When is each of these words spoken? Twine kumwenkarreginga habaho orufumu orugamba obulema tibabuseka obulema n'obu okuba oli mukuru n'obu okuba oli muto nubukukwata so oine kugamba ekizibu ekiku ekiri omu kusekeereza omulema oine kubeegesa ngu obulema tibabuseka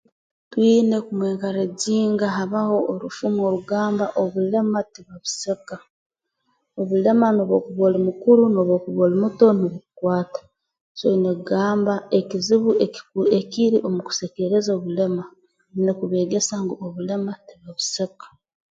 Twine 0.51 0.95
kumwenkarreginga 1.05 2.25
habaho 2.37 2.77
orufumu 2.91 3.39
orugamba 3.47 4.05
obulema 4.21 4.79
tibabuseka 4.91 5.75
obulema 6.81 7.25
n'obu 7.31 7.53
okuba 7.59 7.81
oli 7.87 7.99
mukuru 8.07 8.41
n'obu 8.49 8.71
okuba 8.77 8.99
oli 9.05 9.17
muto 9.23 9.45
nubukukwata 9.57 10.41
so 10.97 11.05
oine 11.09 11.29
kugamba 11.37 11.93
ekizibu 12.19 12.69
ekiku 12.85 13.19
ekiri 13.39 13.77
omu 13.87 13.99
kusekeereza 14.07 14.69
omulema 14.77 15.23
oine 15.71 15.91
kubeegesa 15.99 16.53
ngu 16.63 16.73
obulema 16.85 17.31
tibabuseka 17.47 18.25